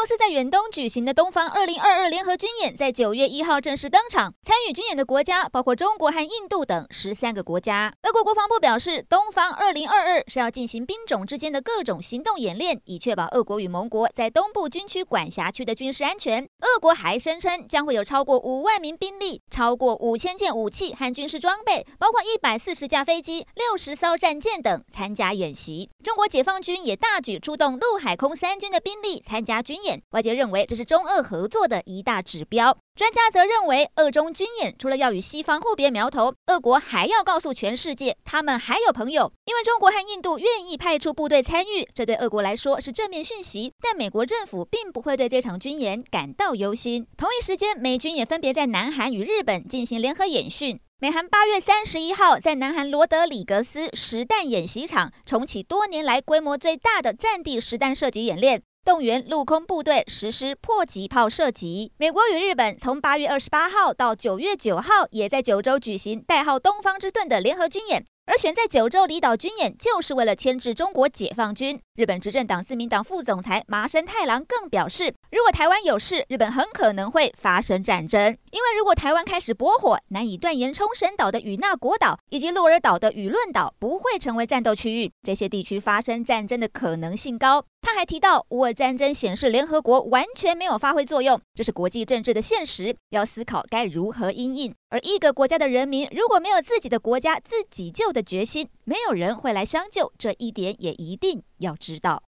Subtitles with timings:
[0.00, 4.32] 俄罗斯在远东举行的东方二零二二联合军演，在九月一号正式登场。
[4.42, 7.92] 参与军演的国家包括中国和印度等十三个国家。
[8.04, 16.48] 俄国国防部表示，东方二零二二是要进行兵种之间的各种行动演练，以确保俄国与盟国在东部军区管辖区的军事安全。
[16.60, 25.90] 俄国还声称，将会有超过五万名兵力、超过五千件武器和军事装备，包括一百四十架飞机、六十艘战舰等参加演习。
[26.02, 32.76] 中国解放军也大举出动陆海空三军的兵力参加军演，外界认为这是中俄合作的一大指标。
[32.94, 39.32] 专家则认为，俄中军演除了要与西方互别苗头，俄国还要告诉全世界，他们还有朋友。
[39.46, 43.72] 因为中国和印度愿意派出部队参与，这对俄国来说是正面讯息。
[43.80, 47.06] 但美国政府并不会对这场军演感到忧心。
[47.16, 50.78] 同一时间，美军也分别在南韩与日本进行联合演训。
[50.98, 58.62] 美韩八月三十一号在南韩罗德里格斯实弹演习场重启多年来规模最大的战地实弹射击演练。
[58.84, 61.92] 动员陆空部队实施迫击炮射击。
[61.98, 68.04] 美国与日本从八月二十八号到九月九号，也在九州举行代号“东方之盾”的联合军演。
[68.26, 71.80] 而选在九州离岛军演，就是为了牵制中国解放军。
[71.96, 78.36] 日本执政党自民党副总裁麻生太郎更表示，如果台湾有事，日本很可能会发生战争。
[78.52, 87.64] 因为如果台湾开始驳火，难以断言冲绳岛的与那国岛以及鹿儿岛的与论岛不会成为战斗区域，这些地区发生战争的可能性高。
[87.82, 94.74] 他还提到，乌俄战争显示联合国完全没有发挥作用，这是国际政治的现实，要思考该如何因应。
[94.90, 102.18] 而一个国家的人民如果没有自己的国家自己救的决心，没有人会来相救，这一点也一定要知道。